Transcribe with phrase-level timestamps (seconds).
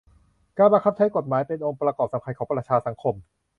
[0.57, 3.15] การบังคับใช้กฎหมายเป็นองค์ประกอบสำคัญของประชาสังคม